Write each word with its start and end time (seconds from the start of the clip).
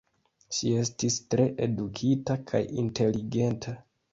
Ŝi 0.59 0.71
estis 0.83 1.17
tre 1.33 1.45
edukita 1.67 2.39
kaj 2.53 2.63
inteligenta. 2.85 3.77